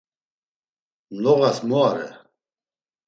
[1.21, 2.07] Noğas mu are?